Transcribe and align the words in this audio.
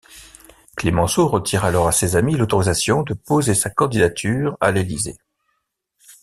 Clemenceau 0.75 1.27
retire 1.27 1.63
alors 1.63 1.87
à 1.87 1.91
ses 1.91 2.15
amis 2.15 2.35
l’autorisation 2.35 3.03
de 3.03 3.13
poser 3.13 3.53
sa 3.53 3.69
candidature 3.69 4.57
à 4.59 4.71
l'Élysée. 4.71 5.19